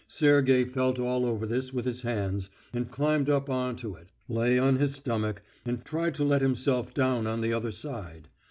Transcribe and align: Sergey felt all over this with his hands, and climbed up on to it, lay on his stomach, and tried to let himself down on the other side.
Sergey 0.07 0.65
felt 0.65 0.97
all 0.97 1.27
over 1.27 1.45
this 1.45 1.71
with 1.71 1.85
his 1.85 2.01
hands, 2.01 2.49
and 2.73 2.89
climbed 2.89 3.29
up 3.29 3.51
on 3.51 3.75
to 3.75 3.93
it, 3.93 4.07
lay 4.27 4.57
on 4.57 4.77
his 4.77 4.95
stomach, 4.95 5.43
and 5.63 5.85
tried 5.85 6.15
to 6.15 6.23
let 6.23 6.41
himself 6.41 6.91
down 6.91 7.27
on 7.27 7.41
the 7.41 7.53
other 7.53 7.69
side. 7.71 8.27